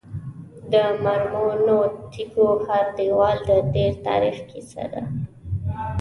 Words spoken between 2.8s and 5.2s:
دیوال د تیر تاریخ کیسه ده.